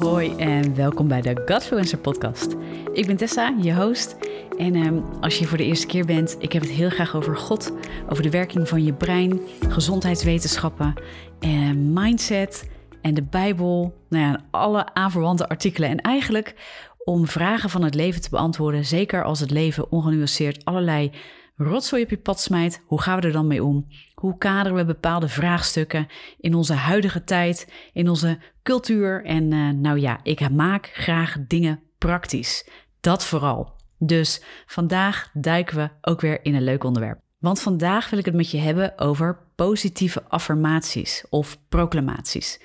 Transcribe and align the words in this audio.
Hoi 0.00 0.36
en 0.36 0.74
welkom 0.74 1.08
bij 1.08 1.20
de 1.20 1.42
Godfluencer 1.46 1.98
podcast. 1.98 2.56
Ik 2.92 3.06
ben 3.06 3.16
Tessa, 3.16 3.54
je 3.60 3.74
host. 3.74 4.16
En 4.58 4.74
ehm, 4.74 5.00
als 5.20 5.38
je 5.38 5.46
voor 5.46 5.58
de 5.58 5.64
eerste 5.64 5.86
keer 5.86 6.04
bent, 6.04 6.36
ik 6.38 6.52
heb 6.52 6.62
het 6.62 6.70
heel 6.70 6.90
graag 6.90 7.16
over 7.16 7.36
God, 7.36 7.72
over 8.08 8.22
de 8.22 8.30
werking 8.30 8.68
van 8.68 8.84
je 8.84 8.92
brein, 8.92 9.40
gezondheidswetenschappen, 9.68 10.94
en 11.40 11.92
mindset 11.92 12.70
en 13.02 13.14
de 13.14 13.22
Bijbel. 13.22 13.94
Nou 14.08 14.24
ja, 14.24 14.44
alle 14.50 14.94
aanverwante 14.94 15.48
artikelen. 15.48 15.88
En 15.88 16.00
eigenlijk 16.00 16.54
om 17.04 17.26
vragen 17.26 17.70
van 17.70 17.82
het 17.82 17.94
leven 17.94 18.20
te 18.20 18.30
beantwoorden, 18.30 18.84
zeker 18.84 19.24
als 19.24 19.40
het 19.40 19.50
leven 19.50 19.92
ongenuanceerd 19.92 20.64
allerlei 20.64 21.10
rotzooi 21.60 22.02
op 22.02 22.10
je 22.10 22.18
pad 22.18 22.40
smijt, 22.40 22.82
hoe 22.86 23.00
gaan 23.00 23.20
we 23.20 23.26
er 23.26 23.32
dan 23.32 23.46
mee 23.46 23.64
om? 23.64 23.86
Hoe 24.14 24.38
kaderen 24.38 24.78
we 24.78 24.84
bepaalde 24.84 25.28
vraagstukken 25.28 26.06
in 26.38 26.54
onze 26.54 26.74
huidige 26.74 27.24
tijd, 27.24 27.72
in 27.92 28.08
onze 28.08 28.38
cultuur? 28.62 29.24
En 29.24 29.52
uh, 29.52 29.70
nou 29.70 29.98
ja, 29.98 30.20
ik 30.22 30.50
maak 30.50 30.90
graag 30.92 31.36
dingen 31.46 31.80
praktisch. 31.98 32.68
Dat 33.00 33.24
vooral. 33.24 33.72
Dus 33.98 34.42
vandaag 34.66 35.30
duiken 35.32 35.76
we 35.76 36.10
ook 36.10 36.20
weer 36.20 36.44
in 36.44 36.54
een 36.54 36.64
leuk 36.64 36.84
onderwerp. 36.84 37.20
Want 37.38 37.60
vandaag 37.60 38.10
wil 38.10 38.18
ik 38.18 38.24
het 38.24 38.34
met 38.34 38.50
je 38.50 38.58
hebben 38.58 38.98
over 38.98 39.38
positieve 39.54 40.22
affirmaties 40.28 41.24
of 41.30 41.58
proclamaties. 41.68 42.60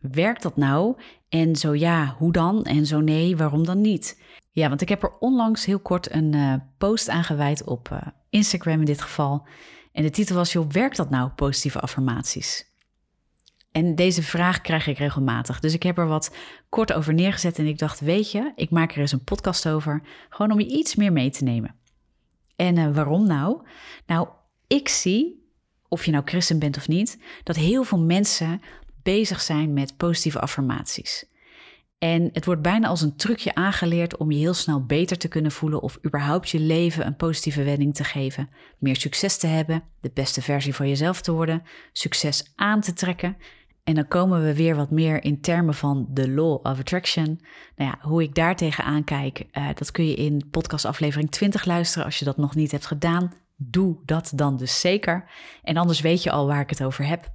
Werkt 0.00 0.42
dat 0.42 0.56
nou? 0.56 0.96
En 1.28 1.56
zo 1.56 1.74
ja, 1.74 2.14
hoe 2.18 2.32
dan? 2.32 2.64
En 2.64 2.86
zo 2.86 3.00
nee, 3.00 3.36
waarom 3.36 3.64
dan 3.64 3.80
niet? 3.80 4.22
Ja, 4.50 4.68
want 4.68 4.80
ik 4.80 4.88
heb 4.88 5.02
er 5.02 5.18
onlangs 5.18 5.64
heel 5.64 5.78
kort 5.78 6.12
een 6.12 6.32
uh, 6.34 6.54
post 6.78 7.08
aan 7.08 7.24
gewijd 7.24 7.64
op 7.64 7.88
uh, 7.92 7.98
Instagram 8.30 8.78
in 8.78 8.84
dit 8.84 9.00
geval. 9.00 9.46
En 9.92 10.02
de 10.02 10.10
titel 10.10 10.36
was, 10.36 10.52
joh, 10.52 10.70
werkt 10.70 10.96
dat 10.96 11.10
nou, 11.10 11.30
positieve 11.30 11.80
affirmaties? 11.80 12.66
En 13.72 13.94
deze 13.94 14.22
vraag 14.22 14.60
krijg 14.60 14.86
ik 14.86 14.98
regelmatig. 14.98 15.60
Dus 15.60 15.74
ik 15.74 15.82
heb 15.82 15.98
er 15.98 16.06
wat 16.06 16.34
kort 16.68 16.92
over 16.92 17.14
neergezet 17.14 17.58
en 17.58 17.66
ik 17.66 17.78
dacht, 17.78 18.00
weet 18.00 18.30
je, 18.30 18.52
ik 18.56 18.70
maak 18.70 18.92
er 18.92 19.00
eens 19.00 19.12
een 19.12 19.24
podcast 19.24 19.68
over. 19.68 20.02
Gewoon 20.28 20.52
om 20.52 20.60
je 20.60 20.66
iets 20.66 20.94
meer 20.94 21.12
mee 21.12 21.30
te 21.30 21.44
nemen. 21.44 21.74
En 22.56 22.76
uh, 22.76 22.94
waarom 22.94 23.26
nou? 23.26 23.62
Nou, 24.06 24.28
ik 24.66 24.88
zie, 24.88 25.48
of 25.88 26.04
je 26.04 26.10
nou 26.10 26.24
christen 26.26 26.58
bent 26.58 26.76
of 26.76 26.88
niet, 26.88 27.18
dat 27.42 27.56
heel 27.56 27.84
veel 27.84 28.00
mensen 28.00 28.60
bezig 29.02 29.40
zijn 29.40 29.72
met 29.72 29.96
positieve 29.96 30.40
affirmaties. 30.40 31.24
En 31.98 32.28
het 32.32 32.44
wordt 32.44 32.62
bijna 32.62 32.88
als 32.88 33.00
een 33.00 33.16
trucje 33.16 33.54
aangeleerd 33.54 34.16
om 34.16 34.30
je 34.30 34.38
heel 34.38 34.54
snel 34.54 34.84
beter 34.84 35.18
te 35.18 35.28
kunnen 35.28 35.52
voelen 35.52 35.82
of 35.82 35.98
überhaupt 36.06 36.50
je 36.50 36.60
leven 36.60 37.06
een 37.06 37.16
positieve 37.16 37.62
wending 37.62 37.94
te 37.94 38.04
geven, 38.04 38.48
meer 38.78 38.96
succes 38.96 39.36
te 39.36 39.46
hebben, 39.46 39.82
de 40.00 40.10
beste 40.14 40.42
versie 40.42 40.74
van 40.74 40.88
jezelf 40.88 41.20
te 41.20 41.32
worden, 41.32 41.62
succes 41.92 42.52
aan 42.56 42.80
te 42.80 42.92
trekken. 42.92 43.36
En 43.84 43.94
dan 43.94 44.08
komen 44.08 44.44
we 44.44 44.54
weer 44.54 44.76
wat 44.76 44.90
meer 44.90 45.24
in 45.24 45.40
termen 45.40 45.74
van 45.74 46.06
de 46.10 46.30
law 46.30 46.52
of 46.52 46.78
attraction. 46.78 47.40
Nou 47.76 47.90
ja, 47.90 48.08
hoe 48.08 48.22
ik 48.22 48.34
daar 48.34 48.56
tegenaan 48.56 49.04
kijk, 49.04 49.44
uh, 49.52 49.68
dat 49.74 49.90
kun 49.90 50.06
je 50.06 50.14
in 50.14 50.48
podcastaflevering 50.50 51.30
20 51.30 51.64
luisteren 51.64 52.04
als 52.04 52.18
je 52.18 52.24
dat 52.24 52.36
nog 52.36 52.54
niet 52.54 52.70
hebt 52.70 52.86
gedaan. 52.86 53.32
Doe 53.56 53.96
dat 54.04 54.32
dan 54.34 54.56
dus 54.56 54.80
zeker. 54.80 55.30
En 55.62 55.76
anders 55.76 56.00
weet 56.00 56.22
je 56.22 56.30
al 56.30 56.46
waar 56.46 56.60
ik 56.60 56.70
het 56.70 56.84
over 56.84 57.06
heb. 57.06 57.30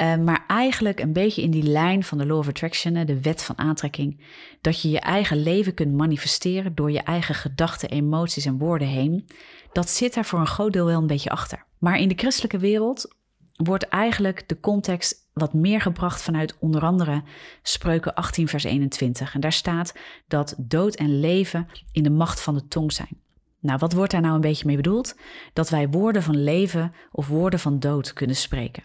Uh, 0.00 0.16
maar 0.16 0.44
eigenlijk 0.46 1.00
een 1.00 1.12
beetje 1.12 1.42
in 1.42 1.50
die 1.50 1.62
lijn 1.62 2.04
van 2.04 2.18
de 2.18 2.26
Law 2.26 2.38
of 2.38 2.48
Attraction, 2.48 3.06
de 3.06 3.20
wet 3.20 3.42
van 3.42 3.58
aantrekking, 3.58 4.20
dat 4.60 4.82
je 4.82 4.90
je 4.90 5.00
eigen 5.00 5.42
leven 5.42 5.74
kunt 5.74 5.92
manifesteren 5.92 6.74
door 6.74 6.90
je 6.90 7.02
eigen 7.02 7.34
gedachten, 7.34 7.88
emoties 7.88 8.44
en 8.44 8.58
woorden 8.58 8.88
heen, 8.88 9.28
dat 9.72 9.90
zit 9.90 10.14
daar 10.14 10.24
voor 10.24 10.38
een 10.38 10.46
groot 10.46 10.72
deel 10.72 10.84
wel 10.84 11.00
een 11.00 11.06
beetje 11.06 11.30
achter. 11.30 11.64
Maar 11.78 11.98
in 11.98 12.08
de 12.08 12.14
christelijke 12.16 12.58
wereld 12.58 13.14
wordt 13.56 13.88
eigenlijk 13.88 14.48
de 14.48 14.60
context 14.60 15.28
wat 15.32 15.52
meer 15.52 15.80
gebracht 15.80 16.22
vanuit 16.22 16.56
onder 16.58 16.82
andere 16.82 17.22
Spreuken 17.62 18.14
18, 18.14 18.48
vers 18.48 18.64
21. 18.64 19.34
En 19.34 19.40
daar 19.40 19.52
staat 19.52 19.94
dat 20.28 20.54
dood 20.58 20.94
en 20.94 21.20
leven 21.20 21.68
in 21.92 22.02
de 22.02 22.10
macht 22.10 22.40
van 22.40 22.54
de 22.54 22.68
tong 22.68 22.92
zijn. 22.92 23.20
Nou, 23.60 23.78
wat 23.78 23.92
wordt 23.92 24.12
daar 24.12 24.20
nou 24.20 24.34
een 24.34 24.40
beetje 24.40 24.66
mee 24.66 24.76
bedoeld? 24.76 25.16
Dat 25.52 25.68
wij 25.68 25.88
woorden 25.88 26.22
van 26.22 26.42
leven 26.42 26.92
of 27.12 27.28
woorden 27.28 27.58
van 27.58 27.78
dood 27.78 28.12
kunnen 28.12 28.36
spreken. 28.36 28.84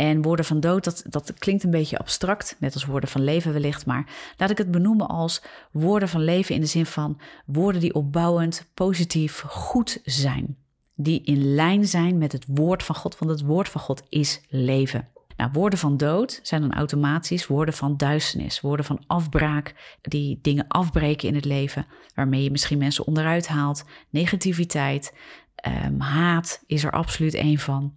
En 0.00 0.22
woorden 0.22 0.44
van 0.44 0.60
dood, 0.60 0.84
dat, 0.84 1.02
dat 1.08 1.34
klinkt 1.38 1.64
een 1.64 1.70
beetje 1.70 1.98
abstract, 1.98 2.56
net 2.58 2.74
als 2.74 2.84
woorden 2.84 3.08
van 3.08 3.24
leven 3.24 3.52
wellicht, 3.52 3.86
maar 3.86 4.06
laat 4.36 4.50
ik 4.50 4.58
het 4.58 4.70
benoemen 4.70 5.08
als 5.08 5.42
woorden 5.72 6.08
van 6.08 6.24
leven 6.24 6.54
in 6.54 6.60
de 6.60 6.66
zin 6.66 6.86
van 6.86 7.20
woorden 7.46 7.80
die 7.80 7.94
opbouwend, 7.94 8.66
positief, 8.74 9.40
goed 9.40 10.00
zijn. 10.04 10.56
Die 10.94 11.22
in 11.22 11.54
lijn 11.54 11.86
zijn 11.86 12.18
met 12.18 12.32
het 12.32 12.44
woord 12.48 12.82
van 12.82 12.94
God, 12.94 13.18
want 13.18 13.30
het 13.30 13.42
woord 13.42 13.68
van 13.68 13.80
God 13.80 14.02
is 14.08 14.40
leven. 14.48 15.08
Nou, 15.36 15.50
woorden 15.52 15.78
van 15.78 15.96
dood 15.96 16.40
zijn 16.42 16.60
dan 16.60 16.72
automatisch 16.72 17.46
woorden 17.46 17.74
van 17.74 17.96
duisternis, 17.96 18.60
woorden 18.60 18.86
van 18.86 19.04
afbraak, 19.06 19.98
die 20.00 20.38
dingen 20.42 20.68
afbreken 20.68 21.28
in 21.28 21.34
het 21.34 21.44
leven, 21.44 21.86
waarmee 22.14 22.42
je 22.42 22.50
misschien 22.50 22.78
mensen 22.78 23.06
onderuit 23.06 23.48
haalt. 23.48 23.84
Negativiteit, 24.10 25.14
um, 25.86 26.00
haat 26.00 26.62
is 26.66 26.84
er 26.84 26.90
absoluut 26.90 27.34
één 27.34 27.58
van. 27.58 27.94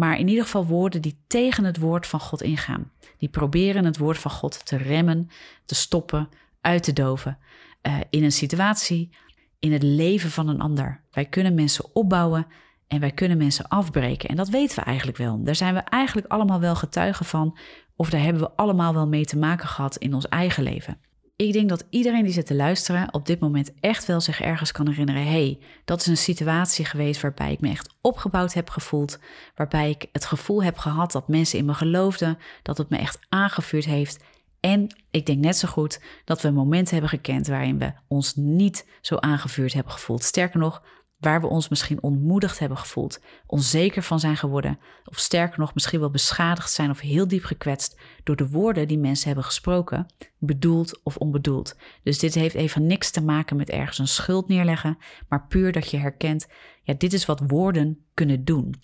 Maar 0.00 0.18
in 0.18 0.28
ieder 0.28 0.44
geval 0.44 0.66
woorden 0.66 1.02
die 1.02 1.18
tegen 1.26 1.64
het 1.64 1.78
woord 1.78 2.06
van 2.06 2.20
God 2.20 2.42
ingaan. 2.42 2.90
Die 3.16 3.28
proberen 3.28 3.84
het 3.84 3.98
woord 3.98 4.18
van 4.18 4.30
God 4.30 4.66
te 4.66 4.76
remmen, 4.76 5.28
te 5.64 5.74
stoppen, 5.74 6.28
uit 6.60 6.82
te 6.82 6.92
doven. 6.92 7.38
Uh, 7.82 7.96
in 8.10 8.24
een 8.24 8.32
situatie, 8.32 9.10
in 9.58 9.72
het 9.72 9.82
leven 9.82 10.30
van 10.30 10.48
een 10.48 10.60
ander. 10.60 11.00
Wij 11.10 11.24
kunnen 11.24 11.54
mensen 11.54 11.94
opbouwen 11.94 12.46
en 12.88 13.00
wij 13.00 13.10
kunnen 13.10 13.36
mensen 13.38 13.68
afbreken. 13.68 14.28
En 14.28 14.36
dat 14.36 14.48
weten 14.48 14.76
we 14.76 14.84
eigenlijk 14.84 15.18
wel. 15.18 15.42
Daar 15.42 15.54
zijn 15.54 15.74
we 15.74 15.80
eigenlijk 15.80 16.28
allemaal 16.32 16.60
wel 16.60 16.74
getuigen 16.74 17.26
van. 17.26 17.58
Of 17.96 18.10
daar 18.10 18.22
hebben 18.22 18.42
we 18.42 18.50
allemaal 18.56 18.94
wel 18.94 19.08
mee 19.08 19.24
te 19.24 19.38
maken 19.38 19.68
gehad 19.68 19.96
in 19.96 20.14
ons 20.14 20.28
eigen 20.28 20.62
leven. 20.62 21.00
Ik 21.40 21.52
denk 21.52 21.68
dat 21.68 21.86
iedereen 21.90 22.24
die 22.24 22.32
zit 22.32 22.46
te 22.46 22.54
luisteren 22.54 23.14
op 23.14 23.26
dit 23.26 23.40
moment 23.40 23.72
echt 23.80 24.06
wel 24.06 24.20
zich 24.20 24.40
ergens 24.40 24.72
kan 24.72 24.88
herinneren: 24.88 25.26
hey, 25.26 25.58
dat 25.84 26.00
is 26.00 26.06
een 26.06 26.16
situatie 26.16 26.84
geweest 26.84 27.20
waarbij 27.20 27.52
ik 27.52 27.60
me 27.60 27.70
echt 27.70 27.94
opgebouwd 28.00 28.52
heb 28.52 28.70
gevoeld, 28.70 29.18
waarbij 29.54 29.90
ik 29.90 30.06
het 30.12 30.24
gevoel 30.24 30.62
heb 30.62 30.78
gehad 30.78 31.12
dat 31.12 31.28
mensen 31.28 31.58
in 31.58 31.64
me 31.64 31.74
geloofden, 31.74 32.38
dat 32.62 32.78
het 32.78 32.88
me 32.88 32.96
echt 32.96 33.18
aangevuurd 33.28 33.84
heeft. 33.84 34.24
En 34.60 34.96
ik 35.10 35.26
denk 35.26 35.38
net 35.38 35.56
zo 35.56 35.68
goed 35.68 36.00
dat 36.24 36.42
we 36.42 36.50
momenten 36.50 36.92
hebben 36.92 37.10
gekend 37.10 37.46
waarin 37.46 37.78
we 37.78 37.92
ons 38.08 38.34
niet 38.34 38.86
zo 39.00 39.16
aangevuurd 39.16 39.72
hebben 39.72 39.92
gevoeld. 39.92 40.22
Sterker 40.22 40.60
nog, 40.60 40.82
waar 41.20 41.40
we 41.40 41.46
ons 41.46 41.68
misschien 41.68 42.02
ontmoedigd 42.02 42.58
hebben 42.58 42.78
gevoeld, 42.78 43.20
onzeker 43.46 44.02
van 44.02 44.20
zijn 44.20 44.36
geworden, 44.36 44.78
of 45.04 45.18
sterker 45.18 45.58
nog 45.58 45.74
misschien 45.74 46.00
wel 46.00 46.10
beschadigd 46.10 46.72
zijn 46.72 46.90
of 46.90 47.00
heel 47.00 47.28
diep 47.28 47.44
gekwetst 47.44 48.00
door 48.24 48.36
de 48.36 48.48
woorden 48.48 48.88
die 48.88 48.98
mensen 48.98 49.26
hebben 49.26 49.44
gesproken, 49.44 50.06
bedoeld 50.38 51.00
of 51.02 51.16
onbedoeld. 51.16 51.76
Dus 52.02 52.18
dit 52.18 52.34
heeft 52.34 52.54
even 52.54 52.86
niks 52.86 53.10
te 53.10 53.22
maken 53.22 53.56
met 53.56 53.70
ergens 53.70 53.98
een 53.98 54.08
schuld 54.08 54.48
neerleggen, 54.48 54.98
maar 55.28 55.46
puur 55.46 55.72
dat 55.72 55.90
je 55.90 55.96
herkent, 55.96 56.48
ja, 56.82 56.94
dit 56.94 57.12
is 57.12 57.26
wat 57.26 57.42
woorden 57.46 58.04
kunnen 58.14 58.44
doen. 58.44 58.82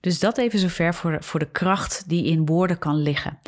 Dus 0.00 0.18
dat 0.18 0.38
even 0.38 0.58
zover 0.58 0.94
voor 0.94 1.16
voor 1.24 1.40
de 1.40 1.50
kracht 1.50 2.08
die 2.08 2.24
in 2.24 2.46
woorden 2.46 2.78
kan 2.78 2.96
liggen. 2.96 3.38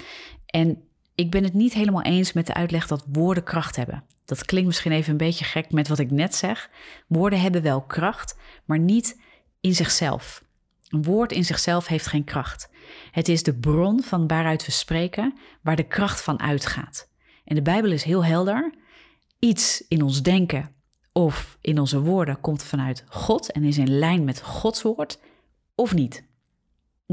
En 0.46 0.82
ik 1.14 1.30
ben 1.30 1.44
het 1.44 1.54
niet 1.54 1.72
helemaal 1.72 2.02
eens 2.02 2.32
met 2.32 2.46
de 2.46 2.54
uitleg 2.54 2.86
dat 2.86 3.04
woorden 3.12 3.44
kracht 3.44 3.76
hebben. 3.76 4.04
Dat 4.36 4.44
klinkt 4.44 4.66
misschien 4.66 4.92
even 4.92 5.10
een 5.10 5.16
beetje 5.16 5.44
gek 5.44 5.72
met 5.72 5.88
wat 5.88 5.98
ik 5.98 6.10
net 6.10 6.34
zeg. 6.34 6.70
Woorden 7.06 7.40
hebben 7.40 7.62
wel 7.62 7.82
kracht, 7.82 8.36
maar 8.64 8.78
niet 8.78 9.20
in 9.60 9.74
zichzelf. 9.74 10.44
Een 10.88 11.02
woord 11.02 11.32
in 11.32 11.44
zichzelf 11.44 11.86
heeft 11.86 12.06
geen 12.06 12.24
kracht. 12.24 12.70
Het 13.10 13.28
is 13.28 13.42
de 13.42 13.54
bron 13.54 14.02
van 14.02 14.26
waaruit 14.26 14.66
we 14.66 14.72
spreken, 14.72 15.38
waar 15.62 15.76
de 15.76 15.82
kracht 15.82 16.22
van 16.22 16.40
uitgaat. 16.40 17.08
En 17.44 17.54
de 17.54 17.62
Bijbel 17.62 17.92
is 17.92 18.02
heel 18.02 18.24
helder. 18.24 18.74
Iets 19.38 19.84
in 19.88 20.02
ons 20.02 20.22
denken 20.22 20.74
of 21.12 21.58
in 21.60 21.78
onze 21.78 22.00
woorden 22.00 22.40
komt 22.40 22.64
vanuit 22.64 23.04
God 23.08 23.52
en 23.52 23.64
is 23.64 23.78
in 23.78 23.98
lijn 23.98 24.24
met 24.24 24.42
Gods 24.42 24.82
woord 24.82 25.18
of 25.74 25.94
niet. 25.94 26.24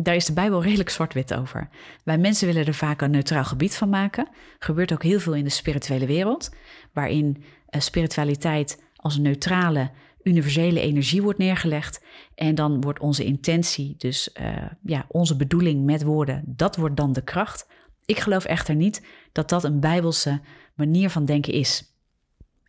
Daar 0.02 0.16
is 0.16 0.26
de 0.26 0.34
Bijbel 0.34 0.64
redelijk 0.64 0.90
zwart-wit 0.90 1.34
over. 1.34 1.70
Wij 2.04 2.18
mensen 2.18 2.48
willen 2.48 2.66
er 2.66 2.74
vaak 2.74 3.02
een 3.02 3.12
neutraal 3.12 3.44
gebied 3.44 3.76
van 3.76 3.90
maken. 3.90 4.28
Gebeurt 4.60 4.94
ook 4.94 5.04
heel 5.04 5.20
veel 5.20 5.36
in 5.36 5.44
de 5.44 5.50
spirituele 5.50 6.06
wereld, 6.06 6.50
waarin 6.94 7.38
uh, 7.70 7.82
spiritualiteit 7.82 8.84
als 8.96 9.16
een 9.16 9.22
neutrale, 9.22 9.92
universele 10.24 10.80
energie 10.80 11.22
wordt 11.22 11.40
neergelegd. 11.40 12.04
En 12.36 12.56
dan 12.56 12.82
wordt 12.82 13.00
onze 13.00 13.26
intentie, 13.26 13.96
dus 13.98 14.30
uh, 14.42 14.66
ja, 14.84 15.06
onze 15.08 15.36
bedoeling 15.36 15.86
met 15.86 16.04
woorden, 16.04 16.44
dat 16.46 16.76
wordt 16.76 16.98
dan 16.98 17.14
de 17.14 17.24
kracht. 17.24 17.68
Ik 18.06 18.20
geloof 18.20 18.46
echter 18.46 18.76
niet 18.76 19.06
dat 19.32 19.50
dat 19.50 19.64
een 19.64 19.80
bijbelse 19.80 20.42
manier 20.76 21.10
van 21.10 21.26
denken 21.26 21.54
is. 21.54 21.84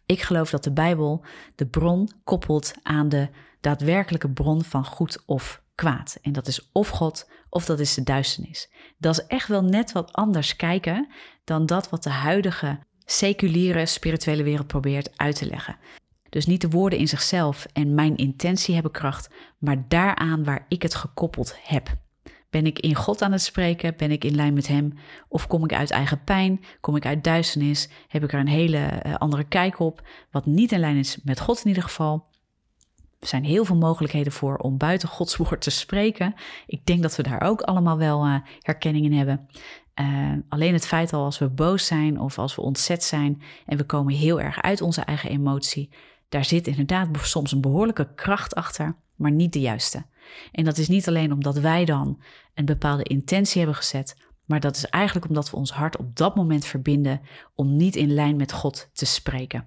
Ik 0.07 0.23
geloof 0.23 0.51
dat 0.51 0.65
de 0.65 0.73
Bijbel 0.73 1.25
de 1.55 1.67
bron 1.67 2.11
koppelt 2.25 2.75
aan 2.83 3.09
de 3.09 3.29
daadwerkelijke 3.61 4.31
bron 4.31 4.65
van 4.65 4.85
goed 4.85 5.23
of 5.27 5.63
kwaad. 5.81 6.19
En 6.23 6.33
dat 6.33 6.47
is 6.47 6.71
of 6.73 6.89
God 6.89 7.31
of 7.49 7.65
dat 7.65 7.81
is 7.81 7.95
de 7.95 8.03
duisternis. 8.03 8.71
Dat 8.99 9.19
is 9.19 9.27
echt 9.27 9.49
wel 9.49 9.63
net 9.63 9.93
wat 9.93 10.13
anders 10.13 10.57
kijken 10.57 11.09
dan 11.45 11.67
dat 11.67 11.91
wat 11.91 12.03
de 12.03 12.11
huidige 12.11 12.79
seculiere 13.05 13.87
spirituele 13.87 14.43
wereld 14.43 14.67
probeert 14.67 15.19
uit 15.19 15.37
te 15.37 15.47
leggen. 15.47 15.77
Dus 16.29 16.47
niet 16.47 16.61
de 16.61 16.69
woorden 16.69 16.99
in 16.99 17.09
zichzelf 17.09 17.67
en 17.73 17.95
mijn 17.95 18.17
intentie 18.17 18.75
hebben 18.75 18.93
kracht, 18.93 19.31
maar 19.59 19.89
daaraan 19.89 20.45
waar 20.45 20.65
ik 20.69 20.83
het 20.83 20.95
gekoppeld 20.95 21.55
heb. 21.63 21.97
Ben 22.51 22.67
ik 22.67 22.79
in 22.79 22.95
God 22.95 23.23
aan 23.23 23.33
het 23.33 23.43
spreken? 23.43 23.95
Ben 23.97 24.11
ik 24.11 24.25
in 24.25 24.35
lijn 24.35 24.55
met 24.55 24.67
Hem? 24.67 24.93
Of 25.29 25.47
kom 25.47 25.65
ik 25.65 25.73
uit 25.73 25.91
eigen 25.91 26.25
pijn? 26.25 26.65
Kom 26.81 26.97
ik 26.97 27.07
uit 27.07 27.25
duisternis? 27.25 27.89
Heb 28.09 28.25
ik 28.25 28.33
er 28.33 28.41
een 28.41 28.49
hele 28.49 28.79
eh, 28.79 29.15
andere 29.15 29.45
kijk 29.45 29.79
op? 29.79 30.09
Wat 30.31 30.47
niet 30.47 30.73
in 30.73 30.81
lijn 30.81 30.97
is 30.97 31.19
met 31.23 31.41
God 31.41 31.59
in 31.59 31.69
ieder 31.69 31.83
geval. 31.83 32.30
Er 33.21 33.27
zijn 33.27 33.45
heel 33.45 33.65
veel 33.65 33.77
mogelijkheden 33.77 34.33
voor 34.33 34.57
om 34.57 34.77
buiten 34.77 35.09
Gods 35.09 35.37
woord 35.37 35.61
te 35.61 35.71
spreken. 35.71 36.35
Ik 36.67 36.87
denk 36.87 37.03
dat 37.03 37.17
we 37.17 37.23
daar 37.23 37.41
ook 37.41 37.61
allemaal 37.61 37.99
wel 37.99 38.27
uh, 38.27 38.37
herkenning 38.61 39.05
in 39.05 39.13
hebben. 39.13 39.49
Uh, 40.01 40.33
alleen 40.49 40.73
het 40.73 40.87
feit 40.87 41.13
al 41.13 41.25
als 41.25 41.39
we 41.39 41.49
boos 41.49 41.87
zijn 41.87 42.21
of 42.21 42.39
als 42.39 42.55
we 42.55 42.63
ontzet 42.63 43.05
zijn 43.05 43.43
en 43.67 43.77
we 43.77 43.85
komen 43.85 44.15
heel 44.15 44.41
erg 44.41 44.63
uit 44.63 44.81
onze 44.81 45.01
eigen 45.01 45.31
emotie, 45.31 45.91
daar 46.29 46.45
zit 46.45 46.67
inderdaad 46.67 47.09
soms 47.23 47.53
een 47.53 47.61
behoorlijke 47.61 48.15
kracht 48.15 48.55
achter, 48.55 48.97
maar 49.17 49.31
niet 49.31 49.53
de 49.53 49.61
juiste. 49.61 50.05
En 50.53 50.65
dat 50.65 50.79
is 50.79 50.89
niet 50.89 51.09
alleen 51.09 51.33
omdat 51.33 51.59
wij 51.59 51.85
dan 51.85 52.23
een 52.55 52.65
bepaalde 52.65 53.03
intentie 53.03 53.59
hebben 53.59 53.77
gezet, 53.77 54.17
maar 54.45 54.61
dat 54.61 54.77
is 54.77 54.87
eigenlijk 54.87 55.29
omdat 55.29 55.51
we 55.51 55.57
ons 55.57 55.73
hart 55.73 55.97
op 55.97 56.17
dat 56.17 56.37
moment 56.37 56.65
verbinden 56.65 57.21
om 57.55 57.77
niet 57.77 57.97
in 57.97 58.15
lijn 58.15 58.37
met 58.37 58.53
God 58.53 58.91
te 58.93 59.07
spreken. 59.07 59.67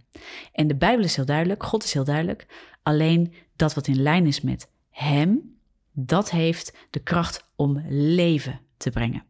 En 0.51 0.67
de 0.67 0.75
Bijbel 0.75 1.05
is 1.05 1.15
heel 1.15 1.25
duidelijk, 1.25 1.63
God 1.63 1.83
is 1.83 1.93
heel 1.93 2.03
duidelijk, 2.03 2.47
alleen 2.83 3.33
dat 3.55 3.73
wat 3.73 3.87
in 3.87 4.01
lijn 4.01 4.27
is 4.27 4.41
met 4.41 4.67
Hem, 4.89 5.55
dat 5.91 6.31
heeft 6.31 6.77
de 6.89 6.99
kracht 6.99 7.45
om 7.55 7.83
leven 7.87 8.59
te 8.77 8.89
brengen. 8.89 9.23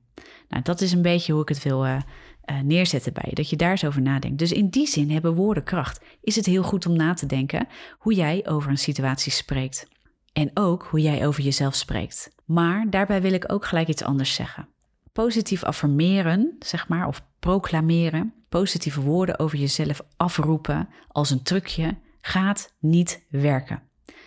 Nou, 0.49 0.63
dat 0.63 0.81
is 0.81 0.91
een 0.91 1.01
beetje 1.01 1.33
hoe 1.33 1.41
ik 1.41 1.49
het 1.49 1.63
wil 1.63 1.85
uh, 1.85 1.97
uh, 2.45 2.59
neerzetten 2.59 3.13
bij 3.13 3.25
je, 3.27 3.35
dat 3.35 3.49
je 3.49 3.55
daar 3.55 3.71
eens 3.71 3.85
over 3.85 4.01
nadenkt. 4.01 4.39
Dus 4.39 4.51
in 4.51 4.69
die 4.69 4.87
zin 4.87 5.11
hebben 5.11 5.33
woorden 5.33 5.63
kracht. 5.63 6.01
Is 6.21 6.35
het 6.35 6.45
heel 6.45 6.63
goed 6.63 6.85
om 6.85 6.95
na 6.95 7.13
te 7.13 7.25
denken 7.25 7.67
hoe 7.97 8.13
jij 8.13 8.47
over 8.47 8.69
een 8.69 8.77
situatie 8.77 9.31
spreekt. 9.31 9.87
En 10.33 10.51
ook 10.53 10.83
hoe 10.83 11.01
jij 11.01 11.27
over 11.27 11.43
jezelf 11.43 11.75
spreekt. 11.75 12.29
Maar 12.45 12.89
daarbij 12.89 13.21
wil 13.21 13.33
ik 13.33 13.51
ook 13.51 13.65
gelijk 13.65 13.87
iets 13.87 14.03
anders 14.03 14.33
zeggen. 14.33 14.67
Positief 15.11 15.63
affirmeren, 15.63 16.55
zeg 16.59 16.87
maar, 16.87 17.07
of 17.07 17.25
proclameren, 17.39 18.33
positieve 18.49 19.01
woorden 19.01 19.39
over 19.39 19.57
jezelf 19.57 20.01
afroepen 20.17 20.89
als 21.07 21.29
een 21.29 21.43
trucje, 21.43 21.97
gaat 22.25 22.73
niet 22.79 23.25
werken. 23.29 23.81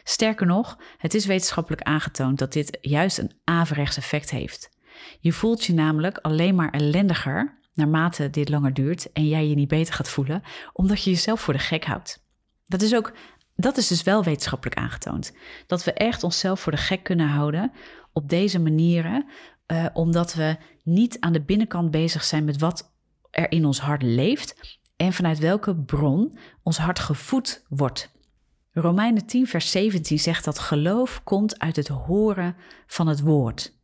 Sterker 0.05 0.47
nog, 0.47 0.79
het 0.99 1.15
is 1.15 1.27
wetenschappelijk 1.27 1.83
aangetoond 1.83 2.39
dat 2.39 2.53
dit 2.53 2.79
juist 2.81 3.19
een 3.19 3.33
averechts 3.45 3.97
effect 3.97 4.31
heeft. 4.31 4.71
Je 5.21 5.33
voelt 5.33 5.65
je 5.65 5.75
namelijk 5.75 6.19
alleen 6.19 6.55
maar 6.55 6.71
ellendiger 6.71 7.59
naarmate 7.75 8.31
dit 8.31 8.49
langer 8.49 8.75
duurt 8.75 9.13
en 9.13 9.29
jij 9.29 9.49
je 9.49 9.55
niet 9.55 9.69
beter 9.69 9.95
gaat 9.95 10.09
voelen, 10.09 10.43
omdat 10.73 11.03
je 11.03 11.11
jezelf 11.11 11.41
voor 11.41 11.55
de 11.55 11.61
gek 11.61 11.85
houdt. 11.85 12.25
Dat 12.67 12.83
is 12.83 12.95
ook, 12.95 13.13
dat 13.55 13.77
is 13.77 13.87
dus 13.87 14.03
wel 14.03 14.25
wetenschappelijk 14.25 14.77
aangetoond. 14.77 15.33
Dat 15.67 15.85
we 15.85 15.93
echt 15.93 16.23
onszelf 16.23 16.61
voor 16.61 16.73
de 16.73 16.79
gek 16.79 17.03
kunnen 17.03 17.29
houden 17.29 17.73
op 18.13 18.29
deze 18.29 18.61
manieren, 18.61 19.27
uh, 19.67 19.87
omdat 19.93 20.35
we 20.35 20.57
niet 20.83 21.21
aan 21.21 21.33
de 21.33 21.43
binnenkant 21.43 21.91
bezig 21.91 22.25
zijn 22.25 22.45
met 22.45 22.59
wat 22.59 22.95
er 23.31 23.51
in 23.51 23.65
ons 23.65 23.81
hart 23.81 24.03
leeft 24.03 24.81
en 24.97 25.13
vanuit 25.13 25.39
welke 25.39 25.77
bron 25.77 26.39
ons 26.63 26.79
hart 26.79 26.99
gevoed 26.99 27.65
wordt. 27.69 28.15
Romeinen 28.73 29.27
10, 29.27 29.47
vers 29.47 29.71
17 29.71 30.19
zegt 30.19 30.45
dat 30.45 30.59
geloof 30.59 31.21
komt 31.25 31.59
uit 31.59 31.77
het 31.77 31.89
horen 31.89 32.57
van 32.87 33.07
het 33.07 33.21
woord. 33.21 33.79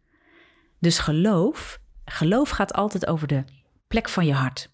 Dus 0.79 0.99
geloof, 0.99 1.81
geloof 2.05 2.51
gaat 2.51 2.73
altijd 2.73 3.07
over 3.07 3.27
de 3.27 3.45
plek 3.87 4.09
van 4.09 4.27
je 4.27 4.33
hart. 4.33 4.71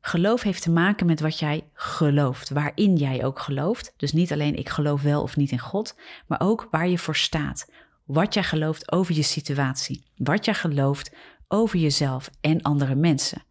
Geloof 0.00 0.42
heeft 0.42 0.62
te 0.62 0.70
maken 0.70 1.06
met 1.06 1.20
wat 1.20 1.38
jij 1.38 1.68
gelooft, 1.72 2.50
waarin 2.50 2.96
jij 2.96 3.24
ook 3.24 3.38
gelooft. 3.38 3.94
Dus 3.96 4.12
niet 4.12 4.32
alleen 4.32 4.56
ik 4.56 4.68
geloof 4.68 5.02
wel 5.02 5.22
of 5.22 5.36
niet 5.36 5.50
in 5.50 5.58
God, 5.58 5.98
maar 6.26 6.40
ook 6.40 6.68
waar 6.70 6.88
je 6.88 6.98
voor 6.98 7.16
staat. 7.16 7.70
Wat 8.04 8.34
jij 8.34 8.42
gelooft 8.42 8.92
over 8.92 9.14
je 9.14 9.22
situatie, 9.22 10.04
wat 10.16 10.44
jij 10.44 10.54
gelooft 10.54 11.14
over 11.48 11.78
jezelf 11.78 12.30
en 12.40 12.62
andere 12.62 12.94
mensen. 12.94 13.42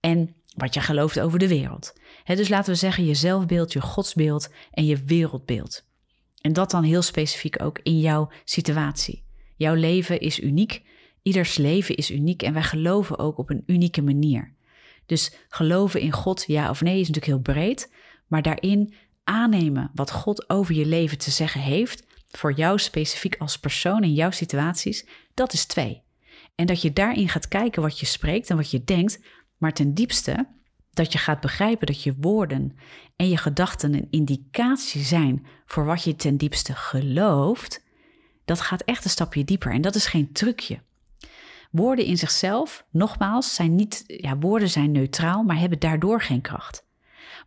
En 0.00 0.34
wat 0.56 0.74
jij 0.74 0.82
gelooft 0.82 1.20
over 1.20 1.38
de 1.38 1.48
wereld. 1.48 1.92
dus 2.24 2.48
laten 2.48 2.72
we 2.72 2.78
zeggen 2.78 3.04
je 3.04 3.14
zelfbeeld, 3.14 3.72
je 3.72 3.80
godsbeeld 3.80 4.48
en 4.70 4.84
je 4.84 5.04
wereldbeeld. 5.04 5.84
En 6.40 6.52
dat 6.52 6.70
dan 6.70 6.82
heel 6.82 7.02
specifiek 7.02 7.62
ook 7.62 7.78
in 7.82 8.00
jouw 8.00 8.30
situatie. 8.44 9.24
Jouw 9.56 9.74
leven 9.74 10.20
is 10.20 10.40
uniek 10.40 10.82
Ieders 11.22 11.56
leven 11.56 11.96
is 11.96 12.10
uniek 12.10 12.42
en 12.42 12.52
wij 12.52 12.62
geloven 12.62 13.18
ook 13.18 13.38
op 13.38 13.50
een 13.50 13.62
unieke 13.66 14.02
manier. 14.02 14.54
Dus 15.06 15.32
geloven 15.48 16.00
in 16.00 16.12
God, 16.12 16.44
ja 16.46 16.70
of 16.70 16.80
nee, 16.80 17.00
is 17.00 17.08
natuurlijk 17.08 17.26
heel 17.26 17.54
breed, 17.54 17.92
maar 18.26 18.42
daarin 18.42 18.94
aannemen 19.24 19.90
wat 19.94 20.10
God 20.10 20.50
over 20.50 20.74
je 20.74 20.86
leven 20.86 21.18
te 21.18 21.30
zeggen 21.30 21.60
heeft, 21.60 22.06
voor 22.30 22.52
jou 22.52 22.78
specifiek 22.78 23.36
als 23.38 23.58
persoon 23.58 24.02
in 24.02 24.14
jouw 24.14 24.30
situaties, 24.30 25.06
dat 25.34 25.52
is 25.52 25.64
twee. 25.64 26.02
En 26.54 26.66
dat 26.66 26.82
je 26.82 26.92
daarin 26.92 27.28
gaat 27.28 27.48
kijken 27.48 27.82
wat 27.82 27.98
je 27.98 28.06
spreekt 28.06 28.50
en 28.50 28.56
wat 28.56 28.70
je 28.70 28.84
denkt, 28.84 29.20
maar 29.62 29.72
ten 29.72 29.94
diepste 29.94 30.48
dat 30.92 31.12
je 31.12 31.18
gaat 31.18 31.40
begrijpen 31.40 31.86
dat 31.86 32.02
je 32.02 32.14
woorden 32.20 32.76
en 33.16 33.28
je 33.28 33.36
gedachten 33.36 33.94
een 33.94 34.06
indicatie 34.10 35.02
zijn 35.02 35.46
voor 35.66 35.84
wat 35.84 36.02
je 36.02 36.16
ten 36.16 36.36
diepste 36.36 36.74
gelooft, 36.74 37.84
dat 38.44 38.60
gaat 38.60 38.82
echt 38.82 39.04
een 39.04 39.10
stapje 39.10 39.44
dieper 39.44 39.72
en 39.72 39.80
dat 39.80 39.94
is 39.94 40.06
geen 40.06 40.32
trucje. 40.32 40.82
Woorden 41.70 42.04
in 42.04 42.18
zichzelf, 42.18 42.86
nogmaals, 42.90 43.54
zijn 43.54 43.74
niet, 43.74 44.04
ja, 44.06 44.38
woorden 44.38 44.68
zijn 44.70 44.92
neutraal, 44.92 45.42
maar 45.42 45.58
hebben 45.58 45.78
daardoor 45.78 46.22
geen 46.22 46.40
kracht. 46.40 46.86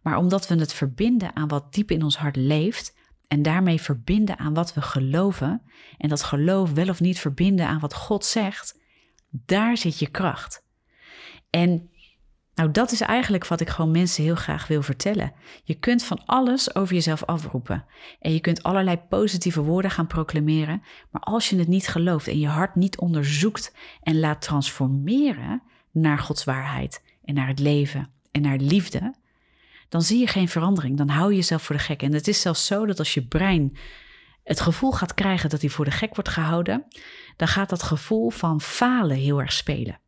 Maar 0.01 0.17
omdat 0.17 0.47
we 0.47 0.55
het 0.55 0.73
verbinden 0.73 1.35
aan 1.35 1.47
wat 1.47 1.73
diep 1.73 1.91
in 1.91 2.03
ons 2.03 2.17
hart 2.17 2.35
leeft 2.35 2.95
en 3.27 3.41
daarmee 3.41 3.81
verbinden 3.81 4.37
aan 4.37 4.53
wat 4.53 4.73
we 4.73 4.81
geloven 4.81 5.61
en 5.97 6.09
dat 6.09 6.23
geloof 6.23 6.71
wel 6.71 6.89
of 6.89 6.99
niet 6.99 7.19
verbinden 7.19 7.67
aan 7.67 7.79
wat 7.79 7.93
God 7.93 8.25
zegt, 8.25 8.79
daar 9.29 9.77
zit 9.77 9.99
je 9.99 10.07
kracht. 10.07 10.63
En 11.49 11.89
nou, 12.55 12.71
dat 12.71 12.91
is 12.91 13.01
eigenlijk 13.01 13.47
wat 13.47 13.61
ik 13.61 13.69
gewoon 13.69 13.91
mensen 13.91 14.23
heel 14.23 14.35
graag 14.35 14.67
wil 14.67 14.81
vertellen. 14.81 15.33
Je 15.63 15.73
kunt 15.73 16.03
van 16.03 16.25
alles 16.25 16.75
over 16.75 16.93
jezelf 16.93 17.23
afroepen. 17.23 17.85
En 18.19 18.33
je 18.33 18.39
kunt 18.39 18.63
allerlei 18.63 18.97
positieve 18.97 19.61
woorden 19.61 19.91
gaan 19.91 20.07
proclameren. 20.07 20.83
Maar 21.11 21.21
als 21.21 21.49
je 21.49 21.57
het 21.57 21.67
niet 21.67 21.87
gelooft 21.87 22.27
en 22.27 22.39
je 22.39 22.47
hart 22.47 22.75
niet 22.75 22.97
onderzoekt 22.97 23.75
en 24.01 24.19
laat 24.19 24.41
transformeren 24.41 25.61
naar 25.91 26.19
Gods 26.19 26.43
waarheid 26.43 27.03
en 27.23 27.33
naar 27.33 27.47
het 27.47 27.59
leven 27.59 28.09
en 28.31 28.41
naar 28.41 28.57
liefde, 28.57 29.15
dan 29.89 30.01
zie 30.01 30.19
je 30.19 30.27
geen 30.27 30.49
verandering. 30.49 30.97
Dan 30.97 31.09
hou 31.09 31.29
je 31.29 31.35
jezelf 31.35 31.63
voor 31.63 31.75
de 31.75 31.81
gek. 31.81 32.01
En 32.01 32.13
het 32.13 32.27
is 32.27 32.41
zelfs 32.41 32.65
zo 32.65 32.85
dat 32.85 32.99
als 32.99 33.13
je 33.13 33.27
brein 33.27 33.77
het 34.43 34.59
gevoel 34.59 34.91
gaat 34.91 35.13
krijgen 35.13 35.49
dat 35.49 35.61
hij 35.61 35.69
voor 35.69 35.85
de 35.85 35.91
gek 35.91 36.15
wordt 36.15 36.29
gehouden, 36.29 36.85
dan 37.35 37.47
gaat 37.47 37.69
dat 37.69 37.83
gevoel 37.83 38.29
van 38.29 38.61
falen 38.61 39.17
heel 39.17 39.39
erg 39.39 39.51
spelen. 39.51 39.99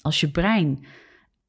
Als 0.00 0.20
je 0.20 0.30
brein 0.30 0.86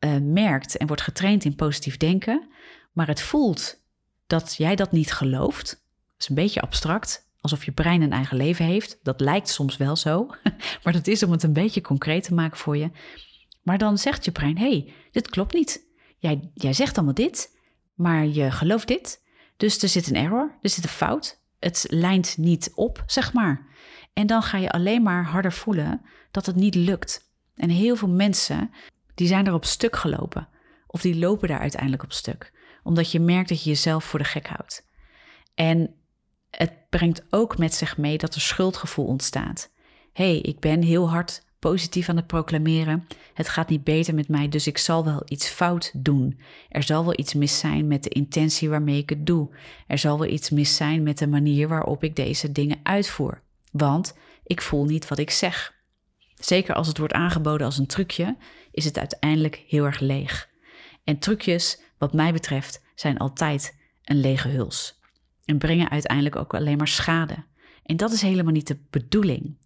uh, 0.04 0.18
merkt 0.22 0.78
en 0.78 0.88
wordt 0.88 1.02
getraind 1.02 1.46
in 1.46 1.56
positief 1.56 1.98
denken, 1.98 2.48
maar 2.92 3.08
het 3.08 3.22
voelt 3.22 3.82
dat 4.28 4.56
jij 4.58 4.76
dat 4.76 4.92
niet 4.92 5.12
gelooft. 5.12 5.70
Dat 5.70 6.22
is 6.22 6.30
een 6.30 6.36
beetje 6.36 6.62
abstract, 6.62 7.30
alsof 7.40 7.66
je 7.66 7.72
brein 7.72 8.02
een 8.02 8.12
eigen 8.12 8.38
leven 8.38 8.66
heeft. 8.66 9.00
Dat 9.04 9.22
lijkt 9.22 9.50
soms 9.50 9.78
wel 9.78 9.96
zo, 9.96 10.30
maar 10.84 10.94
dat 10.94 11.08
is 11.08 11.24
om 11.24 11.32
het 11.32 11.44
een 11.44 11.54
beetje 11.54 11.82
concreet 11.82 12.24
te 12.24 12.34
maken 12.34 12.58
voor 12.58 12.78
je. 12.78 12.92
Maar 13.64 13.78
dan 13.78 13.98
zegt 13.98 14.26
je 14.26 14.32
brein: 14.32 14.58
hey, 14.58 14.94
dit 15.12 15.30
klopt 15.30 15.54
niet. 15.54 15.86
Jij, 16.18 16.52
jij 16.54 16.74
zegt 16.74 16.96
allemaal 16.96 17.14
dit, 17.14 17.58
maar 17.94 18.26
je 18.26 18.52
gelooft 18.52 18.88
dit. 18.88 19.22
Dus 19.58 19.82
er 19.82 19.90
zit 19.90 20.08
een 20.08 20.16
error, 20.16 20.58
er 20.62 20.70
zit 20.70 20.84
een 20.84 20.90
fout. 20.90 21.42
Het 21.60 21.86
lijnt 21.90 22.38
niet 22.38 22.72
op, 22.76 23.04
zeg 23.06 23.34
maar. 23.34 23.66
En 24.14 24.28
dan 24.28 24.44
ga 24.44 24.58
je 24.58 24.72
alleen 24.72 25.04
maar 25.04 25.26
harder 25.26 25.54
voelen 25.54 26.02
dat 26.32 26.46
het 26.46 26.56
niet 26.56 26.76
lukt. 26.76 27.32
En 27.56 27.70
heel 27.70 27.96
veel 27.96 28.10
mensen 28.10 28.72
die 29.16 29.28
zijn 29.28 29.48
er 29.48 29.54
op 29.54 29.66
stuk 29.66 29.96
gelopen. 29.96 30.48
Of 30.88 31.02
die 31.02 31.18
lopen 31.18 31.48
daar 31.48 31.60
uiteindelijk 31.60 32.04
op 32.04 32.12
stuk. 32.12 32.52
Omdat 32.84 33.12
je 33.12 33.20
merkt 33.20 33.50
dat 33.50 33.64
je 33.64 33.70
jezelf 33.70 34.04
voor 34.04 34.20
de 34.20 34.26
gek 34.26 34.48
houdt. 34.48 34.88
En 35.56 35.96
het 36.50 36.74
brengt 36.90 37.24
ook 37.30 37.58
met 37.58 37.74
zich 37.74 37.98
mee 37.98 38.18
dat 38.18 38.36
er 38.36 38.42
schuldgevoel 38.42 39.06
ontstaat. 39.06 39.72
Hé, 40.14 40.32
hey, 40.32 40.40
ik 40.40 40.60
ben 40.60 40.82
heel 40.82 41.10
hard 41.10 41.44
positief 41.60 42.10
aan 42.10 42.16
het 42.16 42.28
proclameren. 42.28 43.08
Het 43.34 43.50
gaat 43.50 43.70
niet 43.70 43.84
beter 43.84 44.16
met 44.16 44.28
mij, 44.28 44.50
dus 44.50 44.68
ik 44.68 44.78
zal 44.78 45.06
wel 45.06 45.22
iets 45.26 45.48
fout 45.48 45.92
doen. 45.94 46.40
Er 46.70 46.84
zal 46.84 47.04
wel 47.04 47.20
iets 47.20 47.34
mis 47.34 47.60
zijn 47.60 47.88
met 47.88 48.04
de 48.04 48.10
intentie 48.10 48.70
waarmee 48.70 48.98
ik 48.98 49.10
het 49.10 49.26
doe. 49.26 49.50
Er 49.88 49.98
zal 49.98 50.20
wel 50.20 50.30
iets 50.30 50.50
mis 50.50 50.76
zijn 50.76 51.04
met 51.04 51.18
de 51.18 51.28
manier 51.28 51.68
waarop 51.68 52.04
ik 52.04 52.16
deze 52.16 52.52
dingen 52.52 52.80
uitvoer. 52.84 53.42
Want 53.72 54.18
ik 54.44 54.62
voel 54.62 54.86
niet 54.86 55.08
wat 55.08 55.18
ik 55.18 55.30
zeg. 55.30 55.74
Zeker 56.46 56.76
als 56.76 56.88
het 56.88 56.98
wordt 56.98 57.14
aangeboden 57.14 57.66
als 57.66 57.78
een 57.78 57.88
trucje, 57.88 58.38
is 58.72 58.86
het 58.86 58.98
uiteindelijk 58.98 59.64
heel 59.68 59.86
erg 59.86 60.00
leeg. 60.00 60.50
En 61.04 61.20
trucjes, 61.20 61.82
wat 61.98 62.14
mij 62.14 62.34
betreft, 62.34 62.84
zijn 62.96 63.18
altijd 63.18 63.80
een 64.04 64.20
lege 64.20 64.48
huls. 64.48 65.00
En 65.46 65.58
brengen 65.58 65.90
uiteindelijk 65.90 66.36
ook 66.36 66.54
alleen 66.54 66.78
maar 66.78 66.88
schade. 66.88 67.36
En 67.84 67.98
dat 67.98 68.12
is 68.12 68.22
helemaal 68.22 68.54
niet 68.54 68.68
de 68.68 68.80
bedoeling. 68.90 69.58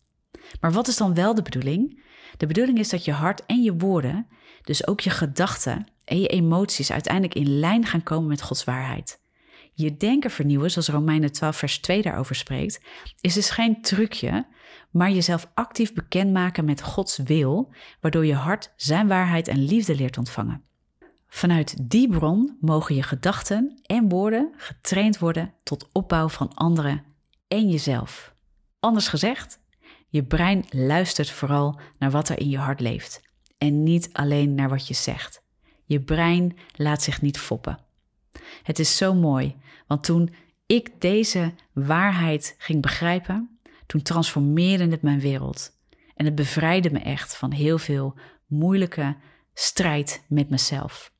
Maar 0.60 0.72
wat 0.72 0.88
is 0.88 0.98
dan 0.98 1.13
wel 1.13 1.36
de 1.36 1.41
bedoeling? 1.41 2.03
De 2.38 2.48
bedoeling 2.48 2.79
is 2.79 2.89
dat 2.89 3.05
je 3.05 3.12
hart 3.12 3.46
en 3.46 3.63
je 3.63 3.77
woorden, 3.77 4.27
dus 4.62 4.88
ook 4.88 5.00
je 5.00 5.10
gedachten 5.10 5.88
en 6.03 6.19
je 6.19 6.27
emoties, 6.27 6.91
uiteindelijk 6.91 7.36
in 7.36 7.60
lijn 7.60 7.86
gaan 7.86 8.03
komen 8.03 8.27
met 8.27 8.41
Gods 8.41 8.63
waarheid. 8.63 9.19
Je 9.77 9.98
denken 9.98 10.31
vernieuwen, 10.31 10.72
zoals 10.72 10.88
Romeinen 10.88 11.31
12, 11.31 11.57
vers 11.57 11.79
2 11.79 12.01
daarover 12.01 12.36
spreekt, 12.36 12.81
is 13.22 13.34
dus 13.34 13.50
geen 13.50 13.81
trucje, 13.81 14.48
maar 14.91 15.12
jezelf 15.12 15.51
actief 15.53 15.93
bekendmaken 15.93 16.65
met 16.65 16.81
Gods 16.81 17.17
wil, 17.17 17.74
waardoor 18.01 18.25
je 18.25 18.34
hart 18.34 18.74
zijn 18.75 19.07
waarheid 19.07 19.48
en 19.48 19.65
liefde 19.65 19.96
leert 19.96 20.17
ontvangen. 20.17 20.63
Vanuit 21.27 21.89
die 21.89 22.10
bron 22.10 22.57
mogen 22.62 22.96
je 22.96 23.03
gedachten 23.03 23.79
en 23.86 24.10
woorden 24.10 24.53
getraind 24.55 25.19
worden 25.19 25.53
tot 25.63 25.89
opbouw 25.91 26.29
van 26.29 26.53
anderen 26.53 27.03
en 27.48 27.69
jezelf. 27.69 28.36
Anders 28.79 29.07
gezegd, 29.07 29.60
je 30.07 30.24
brein 30.24 30.65
luistert 30.69 31.29
vooral 31.29 31.79
naar 31.98 32.12
wat 32.12 32.29
er 32.29 32.39
in 32.39 32.50
je 32.50 32.57
hart 32.57 32.79
leeft 32.79 33.22
en 33.57 33.84
niet 33.84 34.10
alleen 34.13 34.55
naar 34.55 34.69
wat 34.69 34.88
je 34.88 34.93
zegt. 34.93 35.43
Je 35.86 36.01
brein 36.01 36.57
laat 36.75 37.03
zich 37.03 37.22
niet 37.22 37.39
foppen. 37.39 37.86
Het 38.63 38.80
is 38.80 38.98
zo 38.98 39.13
mooi, 39.13 39.56
want 39.88 40.04
toen 40.04 40.34
ik 40.66 41.01
deze 41.01 41.54
waarheid 41.74 42.56
ging 42.58 42.82
begrijpen, 42.82 43.60
toen 43.86 44.01
transformeerde 44.01 44.88
het 44.88 45.01
mijn 45.01 45.20
wereld. 45.20 45.72
En 46.16 46.25
het 46.25 46.36
bevrijdde 46.36 46.92
me 46.92 47.00
echt 47.00 47.36
van 47.36 47.51
heel 47.51 47.77
veel 47.77 48.16
moeilijke 48.48 49.16
strijd 49.54 50.24
met 50.27 50.50
mezelf. 50.50 51.12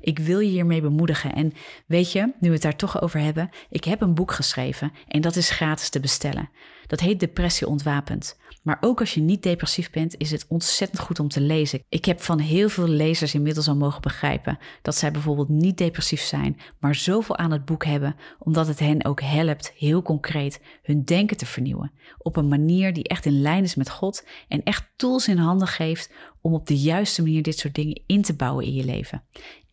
Ik 0.00 0.18
wil 0.18 0.38
je 0.38 0.48
hiermee 0.48 0.80
bemoedigen. 0.80 1.34
En 1.34 1.52
weet 1.86 2.12
je, 2.12 2.20
nu 2.20 2.48
we 2.48 2.54
het 2.54 2.62
daar 2.62 2.76
toch 2.76 3.02
over 3.02 3.20
hebben, 3.20 3.50
ik 3.70 3.84
heb 3.84 4.00
een 4.00 4.14
boek 4.14 4.32
geschreven 4.32 4.92
en 5.08 5.20
dat 5.20 5.36
is 5.36 5.50
gratis 5.50 5.88
te 5.88 6.00
bestellen. 6.00 6.50
Dat 6.88 7.00
heet 7.00 7.20
Depressie 7.20 7.66
ontwapend. 7.66 8.36
Maar 8.62 8.78
ook 8.80 9.00
als 9.00 9.14
je 9.14 9.20
niet 9.20 9.42
depressief 9.42 9.90
bent, 9.90 10.14
is 10.18 10.30
het 10.30 10.46
ontzettend 10.48 11.00
goed 11.00 11.20
om 11.20 11.28
te 11.28 11.40
lezen. 11.40 11.82
Ik 11.88 12.04
heb 12.04 12.20
van 12.20 12.38
heel 12.38 12.68
veel 12.68 12.88
lezers 12.88 13.34
inmiddels 13.34 13.68
al 13.68 13.76
mogen 13.76 14.00
begrijpen 14.00 14.58
dat 14.82 14.94
zij 14.94 15.10
bijvoorbeeld 15.10 15.48
niet 15.48 15.78
depressief 15.78 16.20
zijn, 16.20 16.60
maar 16.78 16.94
zoveel 16.94 17.36
aan 17.36 17.50
het 17.50 17.64
boek 17.64 17.84
hebben, 17.84 18.16
omdat 18.38 18.66
het 18.66 18.78
hen 18.78 19.04
ook 19.04 19.20
helpt, 19.20 19.72
heel 19.76 20.02
concreet, 20.02 20.60
hun 20.82 21.04
denken 21.04 21.36
te 21.36 21.46
vernieuwen. 21.46 21.92
Op 22.18 22.36
een 22.36 22.48
manier 22.48 22.92
die 22.92 23.08
echt 23.08 23.26
in 23.26 23.40
lijn 23.40 23.64
is 23.64 23.74
met 23.74 23.90
God 23.90 24.26
en 24.48 24.62
echt 24.62 24.92
tools 24.96 25.28
in 25.28 25.38
handen 25.38 25.68
geeft 25.68 26.12
om 26.40 26.54
op 26.54 26.66
de 26.66 26.78
juiste 26.78 27.22
manier 27.22 27.42
dit 27.42 27.58
soort 27.58 27.74
dingen 27.74 28.02
in 28.06 28.22
te 28.22 28.34
bouwen 28.34 28.64
in 28.64 28.74
je 28.74 28.84
leven. 28.84 29.22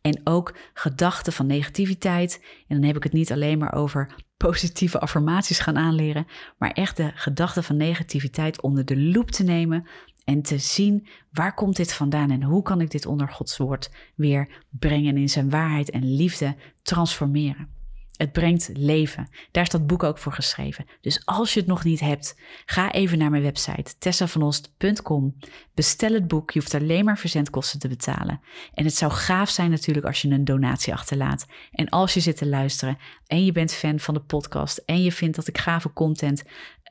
En 0.01 0.21
ook 0.23 0.57
gedachten 0.73 1.33
van 1.33 1.47
negativiteit. 1.47 2.43
En 2.67 2.75
dan 2.75 2.85
heb 2.85 2.95
ik 2.95 3.03
het 3.03 3.13
niet 3.13 3.31
alleen 3.31 3.57
maar 3.57 3.73
over 3.73 4.15
positieve 4.37 4.99
affirmaties 4.99 5.59
gaan 5.59 5.77
aanleren, 5.77 6.27
maar 6.57 6.71
echt 6.71 6.97
de 6.97 7.11
gedachten 7.15 7.63
van 7.63 7.77
negativiteit 7.77 8.61
onder 8.61 8.85
de 8.85 8.97
loep 8.97 9.31
te 9.31 9.43
nemen 9.43 9.87
en 10.23 10.41
te 10.41 10.57
zien 10.57 11.07
waar 11.31 11.53
komt 11.53 11.75
dit 11.75 11.93
vandaan 11.93 12.31
en 12.31 12.43
hoe 12.43 12.61
kan 12.61 12.81
ik 12.81 12.91
dit 12.91 13.05
onder 13.05 13.29
Gods 13.29 13.57
woord 13.57 13.91
weer 14.15 14.63
brengen 14.69 15.17
in 15.17 15.29
zijn 15.29 15.49
waarheid 15.49 15.89
en 15.89 16.15
liefde 16.15 16.55
transformeren. 16.81 17.74
Het 18.17 18.31
brengt 18.31 18.69
leven. 18.73 19.29
Daar 19.51 19.63
is 19.63 19.69
dat 19.69 19.87
boek 19.87 20.03
ook 20.03 20.17
voor 20.17 20.31
geschreven. 20.31 20.85
Dus 21.01 21.25
als 21.25 21.53
je 21.53 21.59
het 21.59 21.69
nog 21.69 21.83
niet 21.83 21.99
hebt, 21.99 22.39
ga 22.65 22.91
even 22.91 23.17
naar 23.17 23.29
mijn 23.29 23.43
website 23.43 23.97
tessavanost.com. 23.97 25.35
Bestel 25.73 26.13
het 26.13 26.27
boek. 26.27 26.51
Je 26.51 26.59
hoeft 26.59 26.73
alleen 26.73 27.05
maar 27.05 27.17
verzendkosten 27.17 27.79
te 27.79 27.87
betalen. 27.87 28.41
En 28.73 28.85
het 28.85 28.95
zou 28.95 29.11
gaaf 29.11 29.49
zijn 29.49 29.69
natuurlijk 29.69 30.05
als 30.05 30.21
je 30.21 30.29
een 30.29 30.45
donatie 30.45 30.93
achterlaat. 30.93 31.45
En 31.71 31.89
als 31.89 32.13
je 32.13 32.19
zit 32.19 32.37
te 32.37 32.47
luisteren 32.47 32.97
en 33.27 33.45
je 33.45 33.51
bent 33.51 33.73
fan 33.73 33.99
van 33.99 34.13
de 34.13 34.19
podcast 34.19 34.77
en 34.77 35.03
je 35.03 35.11
vindt 35.11 35.35
dat 35.35 35.47
ik 35.47 35.57
gave 35.57 35.93
content 35.93 36.43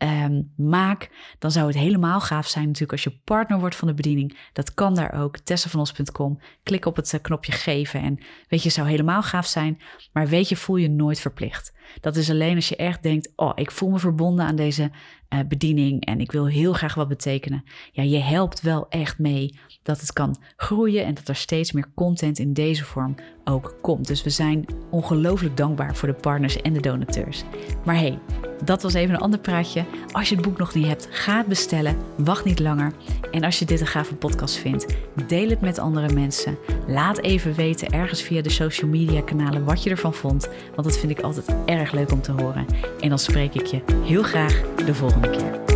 um, 0.02 0.52
maak, 0.56 1.10
dan 1.38 1.50
zou 1.50 1.66
het 1.66 1.76
helemaal 1.76 2.20
gaaf 2.20 2.46
zijn 2.46 2.64
natuurlijk 2.64 2.92
als 2.92 3.02
je 3.02 3.20
partner 3.24 3.58
wordt 3.58 3.76
van 3.76 3.88
de 3.88 3.94
bediening. 3.94 4.38
Dat 4.52 4.74
kan 4.74 4.94
daar 4.94 5.12
ook, 5.12 5.38
tessavanos.com. 5.38 6.40
Klik 6.62 6.86
op 6.86 6.96
het 6.96 7.14
eh, 7.14 7.20
knopje 7.20 7.52
geven 7.52 8.00
en 8.00 8.18
weet 8.48 8.62
je, 8.62 8.70
zou 8.70 8.88
helemaal 8.88 9.22
gaaf 9.22 9.46
zijn. 9.46 9.80
Maar 10.12 10.26
weet 10.26 10.48
je, 10.48 10.56
voel 10.56 10.76
je 10.76 10.90
nooit 10.90 11.20
verplicht. 11.20 11.72
Dat 12.00 12.16
is 12.16 12.30
alleen 12.30 12.54
als 12.54 12.68
je 12.68 12.76
echt 12.76 13.02
denkt, 13.02 13.32
oh, 13.36 13.52
ik 13.54 13.70
voel 13.70 13.90
me 13.90 13.98
verbonden 13.98 14.44
aan 14.44 14.56
deze 14.56 14.90
uh, 15.34 15.40
bediening 15.48 16.04
en 16.04 16.20
ik 16.20 16.32
wil 16.32 16.46
heel 16.46 16.72
graag 16.72 16.94
wat 16.94 17.08
betekenen. 17.08 17.64
Ja, 17.92 18.02
je 18.02 18.18
helpt 18.18 18.60
wel 18.60 18.88
echt 18.88 19.18
mee 19.18 19.58
dat 19.82 20.00
het 20.00 20.12
kan 20.12 20.36
groeien 20.56 21.04
en 21.04 21.14
dat 21.14 21.28
er 21.28 21.36
steeds 21.36 21.72
meer 21.72 21.92
content 21.94 22.38
in 22.38 22.52
deze 22.52 22.84
vorm 22.84 23.14
ook 23.44 23.78
komt. 23.80 24.06
Dus 24.06 24.22
we 24.22 24.30
zijn 24.30 24.64
ongelooflijk 24.90 25.56
dankbaar 25.56 25.96
voor 25.96 26.08
de 26.08 26.14
partners 26.14 26.60
en 26.60 26.72
de 26.72 26.80
donateurs. 26.80 27.42
Maar 27.84 27.96
hey, 27.96 28.18
dat 28.64 28.82
was 28.82 28.94
even 28.94 29.14
een 29.14 29.20
ander 29.20 29.40
praatje. 29.40 29.84
Als 30.12 30.28
je 30.28 30.34
het 30.34 30.44
boek 30.44 30.58
nog 30.58 30.74
niet 30.74 30.86
hebt, 30.86 31.08
ga 31.10 31.36
het 31.36 31.46
bestellen. 31.46 31.96
Wacht 32.16 32.44
niet 32.44 32.58
langer. 32.58 32.92
En 33.30 33.44
als 33.44 33.58
je 33.58 33.64
dit 33.64 33.80
een 33.80 33.86
gave 33.86 34.14
podcast 34.14 34.56
vindt, 34.56 34.86
deel 35.26 35.48
het 35.48 35.60
met 35.60 35.78
andere 35.78 36.14
mensen. 36.14 36.58
Laat 36.86 37.18
even 37.18 37.54
weten 37.54 37.90
ergens 37.90 38.22
via 38.22 38.42
de 38.42 38.50
social 38.50 38.90
media 38.90 39.20
kanalen 39.20 39.64
wat 39.64 39.82
je 39.82 39.90
ervan 39.90 40.14
vond. 40.14 40.48
Want 40.74 40.88
dat 40.88 40.98
vind 40.98 41.12
ik 41.12 41.20
altijd 41.20 41.54
erg 41.66 41.92
leuk 41.92 42.12
om 42.12 42.22
te 42.22 42.32
horen. 42.32 42.66
En 43.00 43.08
dan 43.08 43.18
spreek 43.18 43.54
ik 43.54 43.66
je 43.66 43.80
heel 44.04 44.22
graag 44.22 44.62
de 44.86 44.94
volgende 44.94 45.30
keer. 45.30 45.73